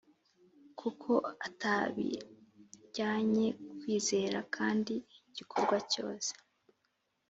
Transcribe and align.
Kuko 0.79 1.11
atabiryanye 1.47 3.47
kwizera 3.79 4.39
kandi 4.55 4.93
igikorwa 5.29 5.77
cyose 5.91 6.31